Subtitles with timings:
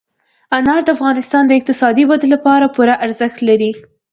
[0.57, 3.71] انار د افغانستان د اقتصادي ودې لپاره پوره ارزښت لري.